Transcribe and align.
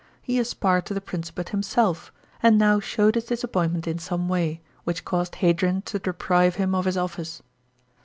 He 0.19 0.39
aspired 0.39 0.87
to 0.87 0.95
the 0.95 0.99
Pnncipate 0.99 1.49
himself, 1.49 2.11
and 2.41 2.57
now 2.57 2.79
showed 2.79 3.13
his 3.13 3.25
disappointment 3.25 3.87
in 3.87 3.99
some 3.99 4.27
way, 4.27 4.59
which 4.83 5.05
caused 5.05 5.35
Hadrian 5.35 5.83
to 5.83 5.99
deprive 5.99 6.55
him 6.55 6.73
of 6.73 6.85
his 6.85 6.97
office. 6.97 7.43